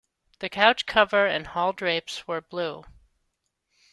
[0.39, 2.85] The couch cover and hall drapes were blue.